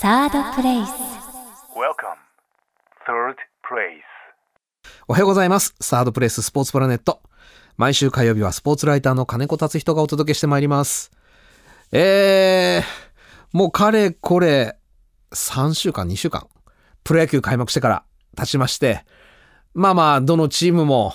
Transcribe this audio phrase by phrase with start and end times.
[0.00, 0.88] サードプレイス
[1.76, 2.16] Welcome.
[3.06, 4.00] Third place.
[5.06, 5.74] おはようございます。
[5.78, 7.20] サードプレイススポーツプラネット。
[7.76, 11.10] 毎週火曜日はスポーツライターの金子達人がお届けしてまいります。
[11.92, 12.82] えー、
[13.52, 14.78] もうかれこれ
[15.32, 16.48] 3週間、2週間、
[17.04, 18.04] プロ野球開幕してから
[18.38, 19.04] 経ちまして、
[19.74, 21.12] まあまあ、どのチームも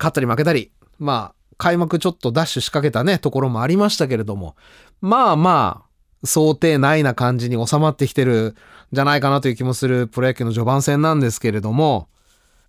[0.00, 4.56] 勝ったり負けたり、まあ、開幕ちょっとダッシュ仕掛けたね、ところもありましたけれども、
[5.00, 5.93] まあまあ、
[6.24, 8.54] 想定内な感じに収まってきてるん
[8.92, 12.08] じゃないかなという気もするプロ野球の序盤戦なんですけれども、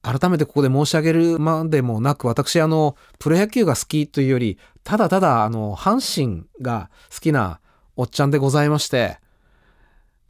[0.02, 7.60] 改めてここで申し上げるまでもなく、私、あの、プロ野球が好きというより、ただただ、あの、阪神が好きな
[7.96, 9.18] おっちゃんでございまして、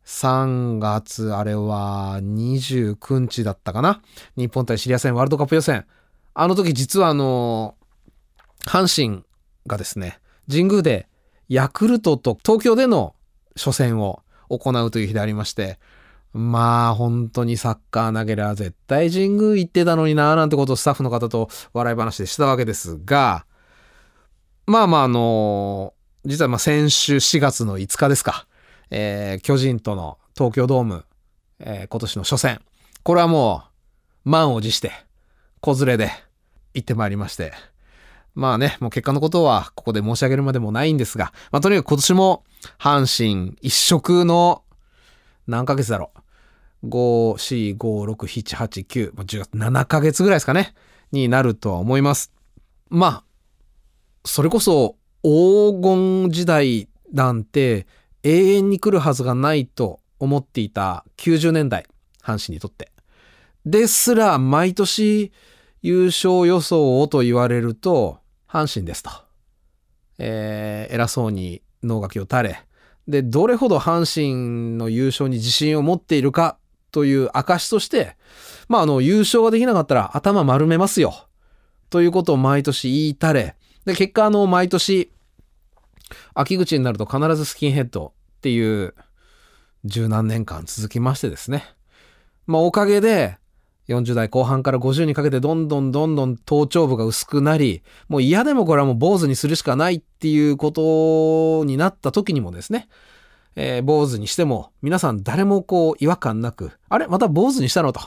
[0.06, 4.02] 3月、あれは29日だったかな？
[4.38, 5.86] 日本対シリア戦ワールドカップ予選。
[6.36, 7.76] あの時実はあの、
[8.66, 9.24] 阪神
[9.66, 11.10] がですね、神宮で
[11.50, 13.16] ヤクルトと東京での
[13.56, 15.80] 初戦を行うという日でありまして、
[16.34, 23.46] まあ本当にサッカー投げりゃ絶対神宮行ってたのになーなんてことをスタッフの方と笑い話でしたわけですが、
[24.68, 25.94] まあまああの
[26.26, 28.48] 実はまあ先週4月の5日ですか、
[28.90, 31.06] えー巨人との東京ドーム、
[31.60, 32.60] えー今年の初戦。
[33.04, 33.64] これはも
[34.26, 34.92] う満を持して、
[35.62, 36.12] 子連れで
[36.74, 37.54] 行ってまいりまして、
[38.36, 42.44] まあね、もう結果のことはここで申し上げるまでもないんですが、まあとにかく今年も
[42.78, 44.62] 阪神一色の
[45.48, 46.12] 何ヶ月だろ
[46.84, 46.88] う。
[46.88, 50.74] 5、4、5、6、7、8、9、10月7ヶ月ぐらいですかね。
[51.12, 52.32] になるとは思います。
[52.90, 53.24] まあ、
[54.26, 57.88] それこそ黄金時代なんて
[58.24, 61.86] 永遠に来るはずがないと思っていた90年代、
[62.22, 62.92] 阪神にとって。
[63.66, 65.32] ですら、毎年
[65.82, 68.20] 優勝予想をと言われると、
[68.56, 69.10] 阪神ですと。
[70.18, 72.60] えー偉そうに能書きを垂れ。
[73.08, 76.58] で、どれほど阪神の優勝に自信を持っているか
[76.92, 78.18] という証として、
[78.68, 81.28] まあ、あの、優勝ができなかったら頭丸めますよ。
[81.90, 83.56] ということを毎年言いたれ。
[83.86, 85.12] で、結果、あの、毎年、
[86.34, 88.96] 秋口になると必ずスキンヘッドっていう
[89.86, 91.64] 十何年間続きましてですね。
[92.48, 93.38] まあ、おかげで、
[93.88, 102.88] 40代後半から50にかけてどんどんどんどん頭頂部が薄くなり、もう嫌でもこれはもう坊主にするしかないっていうことになった時にもですね、
[103.56, 107.08] えー坊主にしても皆さん誰もこう違和感なく、あれ？
[107.08, 107.94] また坊主にしたの？
[107.94, 108.02] と。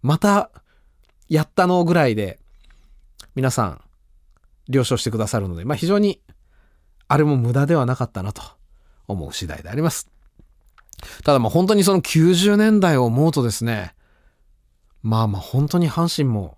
[0.00, 0.50] また
[1.28, 2.38] やったのぐらいで
[3.34, 3.80] 皆さん
[4.68, 6.20] 了承してくださるので、まあ非常に
[7.08, 8.42] あれも無駄ではなかったなと
[9.08, 10.08] 思う次第であります。
[11.24, 13.94] ただまあ本当にその90年代を思うとですね、
[15.02, 16.56] まあまあ本当に阪神も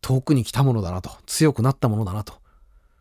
[0.00, 2.34] 遠くに来たものだなと、強くなったものだなと。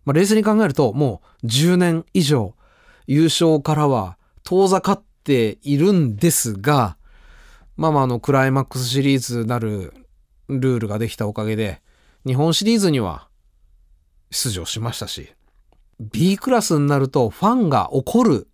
[0.05, 2.55] まあ冷静に考えるともう10年以上
[3.07, 6.97] 優勝からは遠ざかっているんですが、
[7.77, 9.93] まあまああのクライマックスシリーズなる
[10.47, 11.81] ルールができたおかげで、
[12.25, 13.27] 日本シリーズには
[14.31, 15.33] 出場しましたし、
[15.99, 18.47] B クラスになるとファンが怒る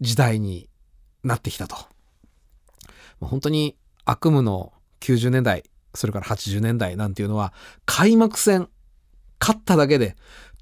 [0.00, 0.68] 時代に
[1.24, 1.76] なってきたと。
[3.20, 3.76] 本当に
[4.10, 5.62] 悪夢の90年代、
[5.94, 7.52] それから80年代なんていうのは、
[7.86, 8.68] 開幕戦、
[9.40, 10.16] 勝っただけで、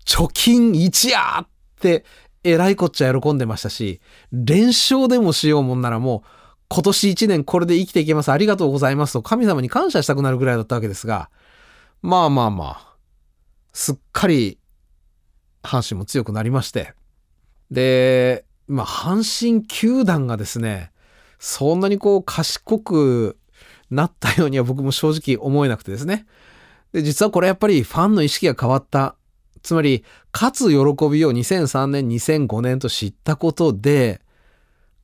[0.05, 1.49] 貯金1やっ
[1.81, 2.05] て、
[2.45, 6.29] えらいこっちゃ喜んでましたし、連勝でもしようもんならもう、
[6.69, 11.31] 今年1年これで生きていけます、ありがとうございますと、神様に感謝したくなるぐらいだったわけですが、
[12.03, 12.97] まあまあまあ、
[13.73, 14.59] すっかり、
[15.63, 16.93] 阪神も強くなりまして、
[17.71, 20.93] で、まあ、阪神球団がですね、
[21.39, 23.38] そんなにこう賢く
[23.91, 26.27] なったようには僕も正直思えなくてですね。
[26.93, 29.15] で、実はこれやっぱりファンの意識が変わった。
[29.63, 30.75] つまり、勝つ喜
[31.09, 34.21] びを2003年、2005年と知ったことで、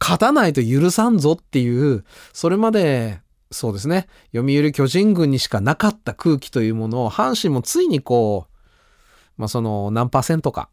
[0.00, 10.68] 勝たないと許さんぞっていう、それまで、そうですね、読売巨人軍にしかなかった空気というものを、阪神もついにこう、まあその何パーセントか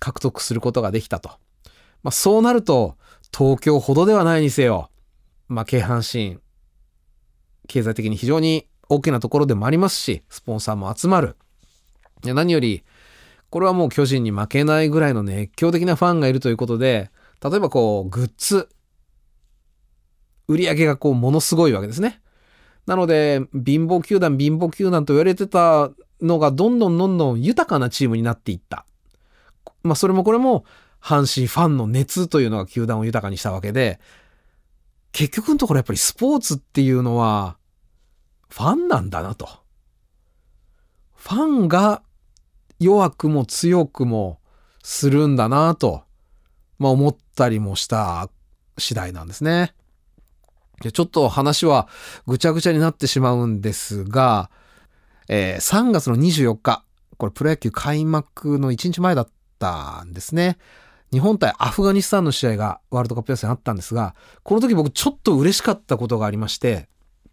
[0.00, 1.30] 獲得することができたと。
[2.02, 2.96] まあそうなると、
[3.36, 4.90] 東京ほどではないにせよ、
[5.48, 6.40] まあ、京阪神、
[7.68, 11.36] 経済的に非常に大きなところでもありますし、スポンサーも集まる。
[12.24, 12.82] 何より、
[13.50, 17.10] これはもう巨人に負けないぐらいの熱狂的なファンがいるということで、
[17.42, 18.68] 例えばこう、グッズ、
[20.48, 22.20] 売り上げがこう、ものすごいわけですね。
[22.86, 28.86] なので、貧乏球団、貧乏球団と言われてたのが、どんどんどんどん豊かなチームになっていった。
[29.82, 30.64] まあ、それもこれも、
[31.00, 34.00] 阪神ファンの熱というのが球団を豊かにしたわけで、
[35.12, 37.56] 結局のところやっぱりスポーツっていうのは、
[38.48, 39.48] ファンなんだなと。
[41.14, 42.02] ファンが
[42.78, 44.38] 弱くも強くも
[44.82, 46.04] するんだなと、
[46.78, 48.30] まあ思ったりもした
[48.78, 49.74] 次第なんですね。
[50.80, 51.88] でちょっと話は
[52.26, 54.50] ぐちゃぐちゃになってしまうんですが、
[55.28, 56.84] えー、3月の24日、
[57.16, 59.28] これプロ野球開幕の1日前だっ
[59.58, 60.56] たんですね。
[61.12, 66.88] 日本対アフガニスタンの試合がワールドカップ予選あったんですが、この時僕ちょっと嬉しかったことがありまして、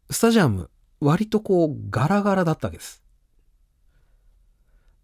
[0.10, 0.70] スタジアム
[1.02, 3.04] 割とこうガラガラだったわけです。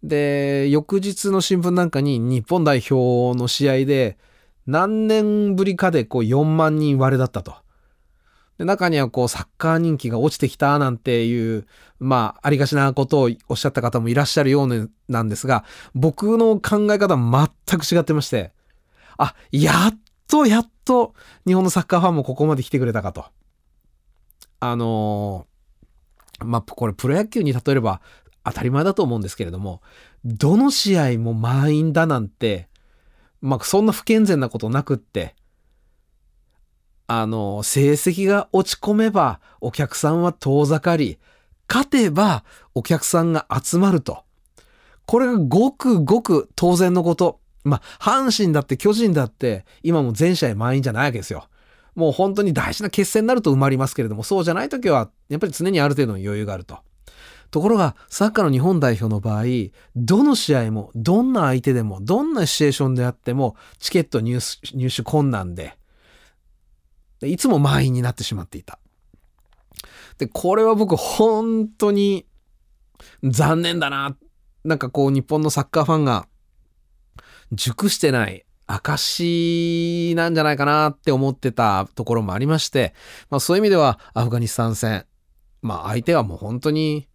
[0.02, 4.18] で、翌日の新聞なんかに日本代表の試合で
[4.66, 7.54] 何年ぶりかでこう4万人割れだったと。
[8.58, 11.66] で中にはこうサッカー人気が落ちてきたなんていう、
[11.98, 15.64] まあ、ありがちなことをおっしゃった方もいらっしゃるようなんですが、
[15.94, 18.52] 僕の考え方は全く違ってまして、
[19.18, 19.98] あ、やっ
[20.28, 21.14] とやっと
[21.46, 23.26] 日本のサッカーファンもここまで来てくれたかと。
[24.60, 28.00] あのー、まあ、これプロ野球に例えれば
[28.44, 29.82] 当たり前だと思うんですけれども、
[30.24, 32.68] どの試合も満員だなんて、
[33.40, 35.34] まあ、そんな不健全なことなくって、
[37.06, 41.18] あの、成績が落ち込めばお客さんは遠ざかり、
[41.68, 42.44] 勝てば
[42.74, 44.24] お客さんが集まると。
[45.06, 47.41] これがごくごく当然のこと。
[47.64, 51.48] まあ、阪神だって巨人だって今も全試合満員じゃないわけですよ。
[51.94, 56.78] もう本当に大事な決戦になると埋まりますけれども、そうじゃない時はやっぱり常にある程度の余裕があると。
[57.52, 59.44] ところが、サッカーの日本代表の場合、
[59.94, 64.40] どの試合も、どんな相手でも、どんなシチュエーションであっても、チケット入
[64.88, 65.76] 手困難で、
[67.20, 68.78] でいつも満員になってしまっていた。
[70.16, 72.24] で、これは僕本当に
[73.22, 74.16] 残念だな。
[74.64, 76.26] なんかこう日本のサッカーファンが
[77.52, 82.94] 熟してない証なんじゃないかなって思ってたところもありまして、
[83.30, 85.04] まあそういう意味ではアフガニスタン戦、
[85.60, 87.08] まあ相手はもう本当に、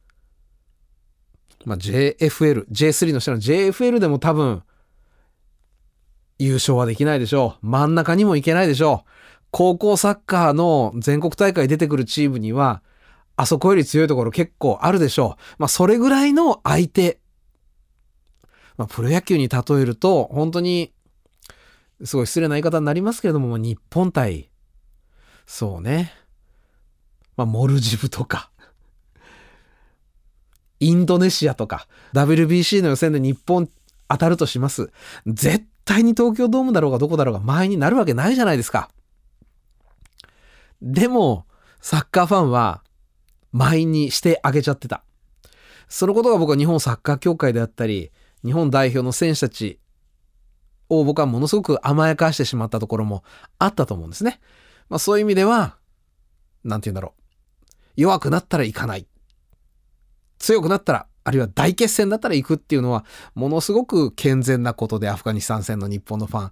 [1.66, 4.64] まあ JFL、J3 の下の JFL でも多分
[6.40, 7.66] 優勝はできないでしょう。
[7.66, 9.10] 真ん中にもいけないでしょう。
[9.50, 12.84] 高校サッカーの全国大会出てくるチームには、
[13.36, 15.56] あそこより強いところ結構あるでしょう。
[15.60, 17.20] まあ、それぐらいの相手。
[18.78, 20.94] まあ、プロ野球に例えると、本当に、
[22.04, 24.50] すごい失礼な言い方になりますけれども、日本対、
[25.46, 26.14] そうね。
[27.36, 28.52] まあ、モルジブとか、
[30.80, 33.70] インドネシアとか、WBC の予選で日本
[34.10, 34.92] 当たるとします。
[35.26, 38.90] 絶対に東京ドームだろうがどこだろうが前になるわけないじゃないですか。
[40.82, 41.46] でも、
[41.82, 42.84] サッカーファンは
[43.52, 45.04] 満員にしてあげちゃってた。
[45.88, 48.12] そのことが僕は日本サッカー協会であったり、
[48.44, 49.80] 日本代表の選手たち
[50.90, 53.24] を僕はものすごく甘やかしてしまったところも
[53.60, 54.40] あったと思うんですね。
[54.90, 55.78] まあそういう意味では、
[56.64, 57.22] なんて言うんだろう。
[57.96, 59.08] 弱くなったら行かない。
[60.40, 63.06] 強くなったら、あるいは大決戦だったら行くっていうのは、
[63.36, 66.52] ものすごく健全なことでアフガニスタン戦の日本のファン、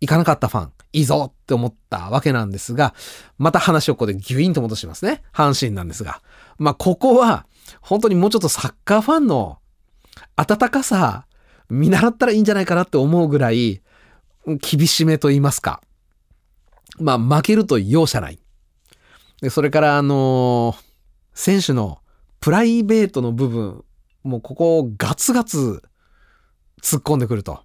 [0.00, 2.94] 行かなかったファン、いいぞって思ったわけなんですが、
[3.38, 5.22] また話をここでギュインと戻しますね。
[5.32, 6.22] 阪神なんですが。
[6.58, 7.46] まあ、ここは、
[7.80, 9.58] 本当にもうちょっとサッカーファンの
[10.36, 11.26] 温かさ、
[11.68, 13.82] 見習ったらいいんじゃないかなって思うぐらい、
[14.46, 15.80] 厳しめと言いますか。
[16.98, 18.38] まあ、負けると容赦ない。
[19.40, 20.82] で、それから、あのー、
[21.34, 21.98] 選手の
[22.40, 23.84] プライベートの部分、
[24.22, 25.82] もうここをガツガツ
[26.82, 27.62] 突っ込んでくると。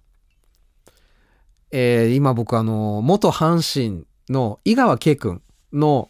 [1.70, 5.42] えー、今僕あの、元阪神の井川圭君
[5.72, 6.08] の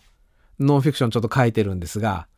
[0.61, 2.29] ノンフィクションちょっと書いてるんですが、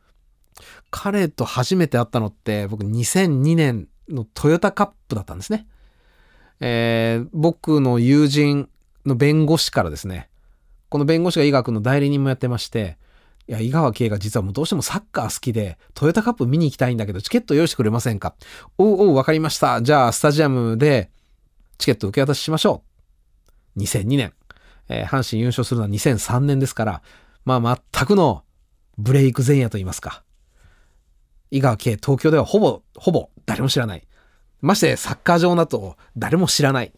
[0.89, 5.67] 彼と初めて会ったのって僕2002年のトヨタカップだったんですね。
[6.59, 8.69] えー、僕の友人
[9.05, 10.29] の弁護士からですね、
[10.89, 12.97] この弁護士が井川君の代理人もやってまして、
[13.47, 18.35] いや、井川圭が実はもうどうしてもサッカー好きで、トヨタカップ見に行きたいんだけど、チケット用意してくれませんか？
[18.77, 19.81] おうおう、わかりました。
[19.81, 21.09] じゃあ、スタジアムで
[21.79, 22.83] チケット受け渡ししましょ
[23.75, 23.79] う。
[23.79, 24.33] 2002年、
[24.87, 27.01] えー、阪神優勝するのは2003年ですから、
[27.43, 28.43] まあ全くの
[28.99, 30.23] ブレイク前夜と言いますか。
[31.49, 34.07] 井川圭、東京ではほぼ、ほぼ誰も知らない。
[34.61, 36.91] ましてサッカー場だと誰も知らない。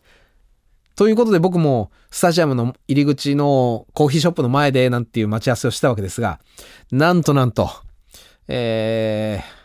[0.96, 6.40] ということで僕もスタジアムの入り口のコーヒーショップの前でなんていう待ち合わせをしたわけですが、
[6.92, 7.70] なんとなんと、
[8.48, 9.64] えー、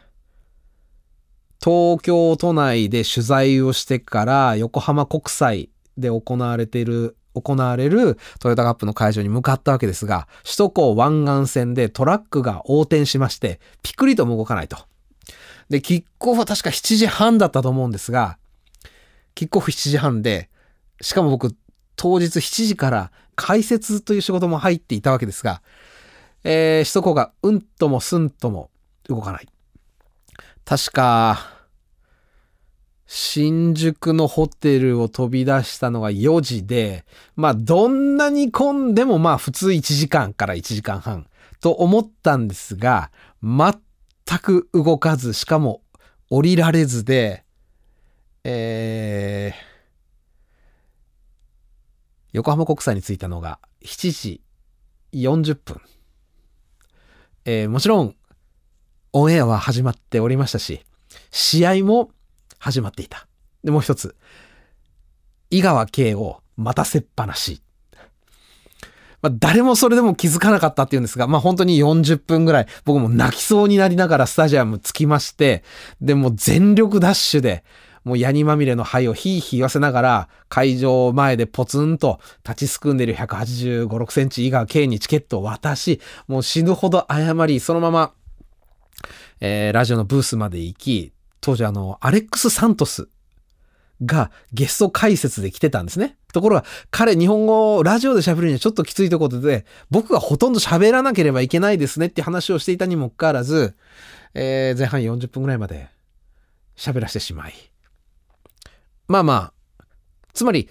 [1.63, 5.69] 東京都内で取材をしてから横浜国際
[5.99, 14.79] で行われている、行われるトヨタカップの会場に向かったわけですが、首都高湾岸線でトラックが横転しまして、ピクリとも動かないと。
[15.69, 18.39] で、キックオフは確か7時半だったと思うんですが、
[19.35, 20.49] キックオフ7時半で、
[21.01, 21.55] しかも僕、
[21.97, 25.63] 当日7時から解説という仕事も入っていたわけですが、
[26.45, 28.71] えー、首都高がうんともすんとも
[29.09, 29.49] 動かない。
[30.65, 31.59] 確か、
[33.07, 37.07] 新宿のホテルを飛び出したのが4時で、
[37.37, 41.27] まあどんなに混んでもまあ普通1時間から1時間半
[41.61, 43.11] と思ったんですが、
[43.43, 43.75] 全
[44.39, 45.81] く動かず、しかも
[46.29, 47.45] 降りられずで、
[48.45, 49.59] えー、
[52.33, 54.43] 横浜国際に着いたのが7時
[55.13, 55.81] 40分。
[57.47, 58.15] えー、もちろん、
[59.15, 60.85] オンエアは始まっておりましたし、
[61.31, 62.11] 試合も
[62.59, 63.27] 始まっていた。
[63.65, 64.15] で、もう一つ、
[65.51, 67.63] 井川圭を待たせっぱなし。
[69.21, 75.65] まあ、誰もそれでも気づかなかったっていうんですが、まあ本当に40分ぐらい、僕も泣きそうになりながらスタジアム着きまして、
[76.01, 77.65] で、も全力ダッシュで、
[78.05, 88.13] もうヤニまみれの灰をヒーヒー言わせながら、会場前でポツンと立ちすくんでる185、6センチ以下 K にチケットを渡し、もう死ぬほど謝り、そのまま、
[89.41, 93.09] えー、ラジオのブースまで行き、当時あの、アレックス・サントス
[94.05, 96.17] がゲスト解説で来てたんですね。
[96.33, 103.75] ところが、彼日本語をラジオで喋るにはちょっときついところで、僕がほとんど喋らなければいけないですねって話をしていたにもかかわらず、
[104.35, 105.89] えー、前半40分ぐらいまで
[106.77, 107.55] 喋らせてしまい。
[109.09, 109.85] まあまあ、
[110.33, 110.69] つまり、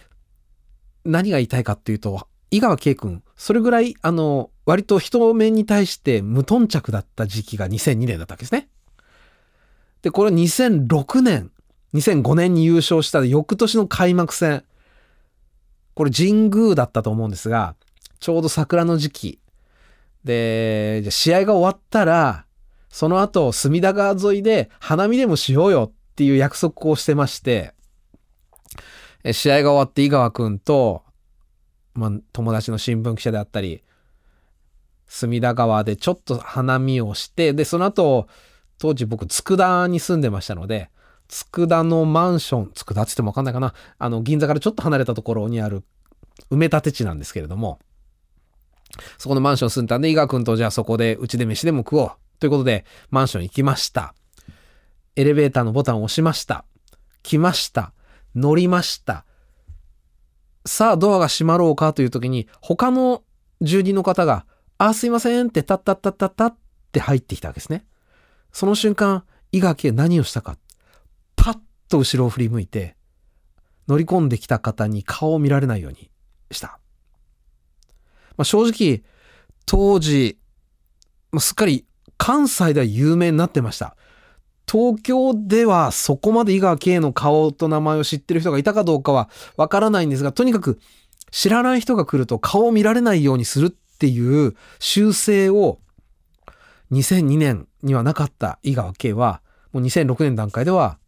[1.04, 8.70] 何が言いたいかっていうと、井川圭君、それぐらい、あの、割と人目に対して無頓着だった時期が2002年だったわけですね。
[10.02, 11.52] で、これ2006年、
[11.98, 14.64] 2005年に優勝した翌年の開幕戦。
[15.96, 17.76] これ神宮だったと思うんですが、
[18.20, 19.40] ちょうど桜の時期。
[20.24, 22.46] で、じゃ試合が終わったら、
[22.90, 27.74] その後、隅田川沿いで花見でもしようよっていう約束をしてまして、
[29.32, 31.04] 試合が終わって井川くんと、
[31.94, 33.84] まあ、友達の新聞記者であったり、
[35.08, 38.28] 隅田川でちょっと花見をして、で、その後、
[38.78, 40.92] 当時僕、佃に住んでましたので、
[41.28, 43.74] 佃のマンション、佃って言ってもわかんないかな。
[43.98, 45.84] あの、銀座からちょっと離れたところにある
[46.52, 47.80] 埋め立て地なんですけれども、
[49.18, 52.12] そこのマンション住んだんで、伊賀くんとじゃあそこでうちで飯でも食おう。
[52.40, 54.14] ということで、マンション行きました。
[55.16, 56.66] エレベーターのボタンを押しました。
[57.24, 57.94] 来ました。
[58.36, 59.26] 乗りました。
[60.66, 63.24] さあ、ドアが閉まろうかという時に、他の
[63.62, 64.46] 住人の方が、
[64.78, 66.58] あ、すいませんって、タッタッタッタッタっ
[66.92, 67.86] て入ってきたわけですね。
[68.52, 70.58] その瞬間、伊賀家何をしたか。
[71.88, 72.96] と後ろを振り向いて、
[73.88, 76.10] 乗り込んできた方に顔を見られないように
[76.52, 76.80] した。
[78.36, 79.04] まあ、正直、
[79.66, 80.38] 当時、
[81.32, 81.86] まあ、すっかり
[82.18, 83.96] 関西では有名になってました。
[84.70, 90.80] 東京ではそこまで井川圭の顔と名前を知ってる人がいたかどうかはわからないんですが、とにかく
[91.32, 95.80] 知らない人が来ると顔を見られないようにするっていう習性を
[96.92, 99.42] 2002年にはなかった井川圭は、
[99.72, 101.00] もう2006年段階では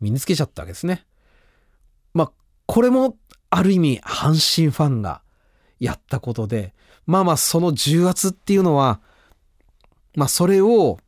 [0.00, 1.06] 身につけちゃったわけですね。
[2.14, 2.32] まあ、
[2.66, 3.16] これも
[3.50, 5.22] ある意味阪神ファンが
[5.78, 6.74] やったことで、
[7.06, 9.00] まあまあその重圧っていうのは、
[10.14, 10.98] まあそれを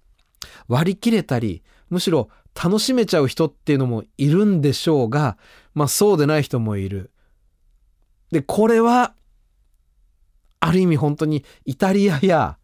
[0.69, 5.39] 割り切れたり、むしろ楽しめちゃう人っていうのもいるんでしょうが、
[5.75, 7.13] まあそうでない人もいる。
[8.31, 9.15] で、これは、
[10.61, 12.57] ある意味本当にイタリアや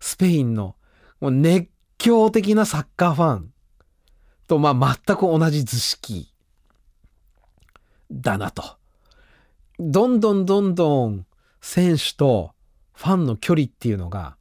[0.00, 0.76] スペインの
[1.20, 3.53] 熱狂的なサッカーファン
[4.46, 6.32] と、まあ、全く同じ図式
[8.10, 8.76] だなと。
[9.78, 11.26] どんどんどんどん
[11.60, 12.52] 選手と
[12.92, 14.36] ファンの距離っていうのが、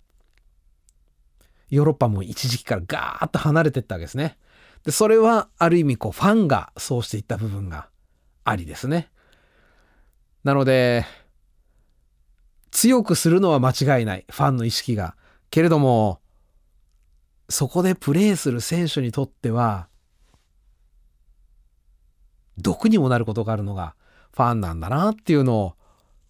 [1.70, 4.38] ヨーロッパも一時期からガーッと離れてったわけですね。
[4.84, 7.90] で、それはある意味こうファンがそうしていった部分が
[8.44, 9.10] ありですね。
[10.44, 11.06] なので、
[12.70, 14.26] 強くするのは間違いない。
[14.30, 15.16] ファンの意識が。
[15.50, 16.20] けれども、
[17.50, 19.88] そこでプレーする選手にとっては、
[22.58, 23.96] 毒にもなることがあるのが
[24.34, 25.74] ファンなんだなっていうのを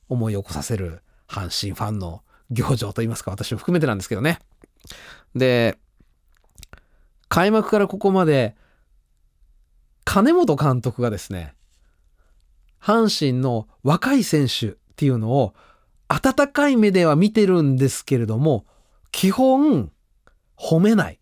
[0.10, 4.40] 思い起こさせる阪神ファンの行情といいますか、私も含めてなんですけどね。
[5.36, 5.78] で、
[7.30, 8.56] 開幕からここまで、
[10.06, 11.56] 金本監督がですね、
[12.82, 15.54] 阪神の若い選手っていうのを
[16.10, 18.66] 温かい目では見てるんですけれども、
[19.12, 19.92] 基本、
[20.58, 21.20] 褒めない。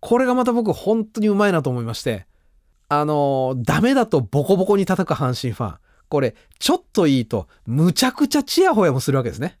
[0.00, 2.27] これがまた僕本当にうまいなと思いまして、
[2.88, 5.78] あのダメだとボコボコに叩く阪神ファン。
[6.08, 9.58] これ、ちょっといいと、むちゃくちゃチヤホヤもするわけですね。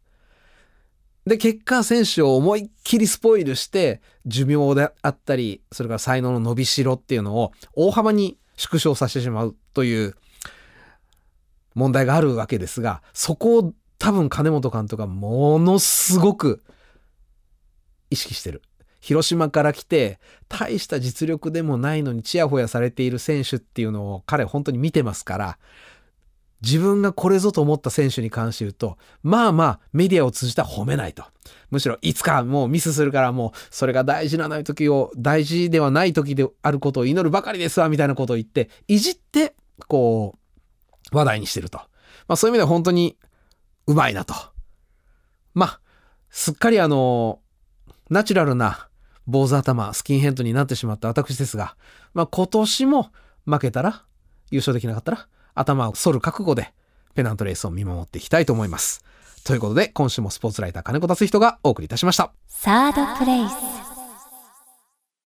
[1.26, 10.16] で、結果、選手を思いっきりスポイルして、寿命であったり、それから才能の伸びしろっていうのを大幅に縮小させてしまうという
[11.74, 16.62] 問題があるわけですが、そこを多分金本監督がものすごく
[18.10, 18.62] 意識してる。
[19.00, 25.58] 広島から来て、大した実力でもないのにチヤホヤされている選手っていうのを彼本当に見てますから、
[26.60, 31.24] 自分がこれぞと思った選手に関して言うと、まあまあメディアを通じては褒めないと。
[31.70, 39.54] むしろいつかもうミスするからもうそれが大事なない時を、大事ではない時であることを祈るばかりですわみたいなことを言って、いじって
[39.86, 40.36] こ
[41.12, 41.78] う話題にしてると。
[42.26, 43.16] まあそういう意味では本当に
[43.86, 44.34] うまいなと。
[45.54, 45.80] まあ、
[46.30, 47.40] すっかりあの、
[48.10, 48.87] ナチュラルな
[49.28, 51.76] 坊主頭、スキンヘッドになってしまった私ですが、
[52.14, 53.10] まあ今年も
[53.46, 54.02] 負けたら、
[54.50, 56.72] 優勝できなかったら、頭を反る覚悟で
[57.14, 59.04] ペナントレースを見守っていきたいと思います。
[59.44, 62.32] ということで、今週もスポーツライター金子達人がお送りいたしました。
[62.48, 63.87] サードプレイス